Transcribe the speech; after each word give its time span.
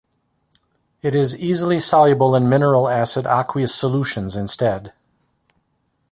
It 1.03 1.13
is 1.13 1.37
easy 1.37 1.79
soluble 1.79 2.33
in 2.35 2.49
mineral 2.49 2.87
acid 2.89 3.27
aqueous 3.27 3.69
solutions 3.75 4.35
instead. 4.35 4.93